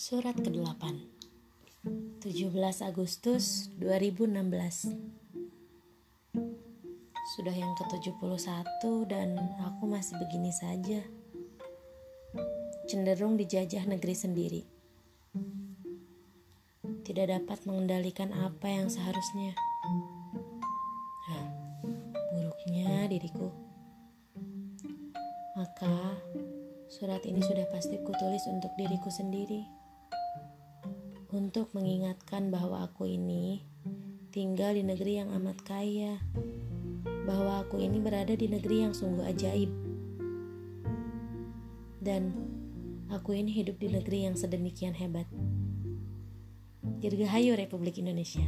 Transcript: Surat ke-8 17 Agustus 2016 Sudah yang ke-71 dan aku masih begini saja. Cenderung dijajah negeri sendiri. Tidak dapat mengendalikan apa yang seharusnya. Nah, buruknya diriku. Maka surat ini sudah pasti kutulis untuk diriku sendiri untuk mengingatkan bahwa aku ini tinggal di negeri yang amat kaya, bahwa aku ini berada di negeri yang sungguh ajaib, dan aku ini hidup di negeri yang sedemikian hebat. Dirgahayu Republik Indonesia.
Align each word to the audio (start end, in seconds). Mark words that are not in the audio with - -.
Surat 0.00 0.32
ke-8 0.32 0.80
17 2.24 2.56
Agustus 2.88 3.68
2016 3.76 4.96
Sudah 7.36 7.52
yang 7.52 7.76
ke-71 7.76 8.80
dan 9.04 9.36
aku 9.60 9.84
masih 9.84 10.16
begini 10.16 10.56
saja. 10.56 11.04
Cenderung 12.88 13.36
dijajah 13.36 13.84
negeri 13.84 14.16
sendiri. 14.16 14.62
Tidak 17.04 17.26
dapat 17.28 17.60
mengendalikan 17.68 18.32
apa 18.32 18.72
yang 18.72 18.88
seharusnya. 18.88 19.52
Nah, 21.28 21.44
buruknya 22.32 23.04
diriku. 23.04 23.52
Maka 25.60 26.16
surat 26.88 27.20
ini 27.28 27.44
sudah 27.44 27.68
pasti 27.68 28.00
kutulis 28.00 28.48
untuk 28.48 28.72
diriku 28.80 29.12
sendiri 29.12 29.89
untuk 31.30 31.70
mengingatkan 31.78 32.50
bahwa 32.50 32.82
aku 32.90 33.06
ini 33.06 33.62
tinggal 34.34 34.74
di 34.74 34.82
negeri 34.82 35.22
yang 35.22 35.30
amat 35.38 35.62
kaya, 35.62 36.18
bahwa 37.26 37.62
aku 37.62 37.78
ini 37.78 38.02
berada 38.02 38.34
di 38.34 38.50
negeri 38.50 38.86
yang 38.86 38.94
sungguh 38.94 39.22
ajaib, 39.26 39.70
dan 42.02 42.34
aku 43.10 43.38
ini 43.38 43.54
hidup 43.54 43.78
di 43.78 43.94
negeri 43.94 44.26
yang 44.26 44.34
sedemikian 44.34 44.94
hebat. 44.98 45.26
Dirgahayu 47.00 47.54
Republik 47.54 48.02
Indonesia. 48.02 48.44